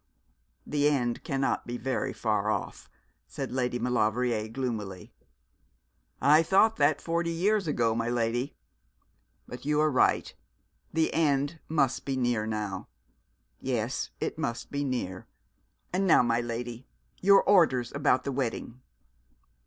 [0.65, 2.89] 'The end cannot be very far off,'
[3.27, 5.13] said Lady Maulevrier, gloomily.
[6.19, 8.55] 'I thought that forty years ago, my lady.
[9.47, 10.33] But you are right
[10.91, 12.87] the end must be near now.
[13.59, 15.27] Yes, it must be near.
[15.93, 16.87] And now, my lady,
[17.19, 18.81] your orders about the wedding.'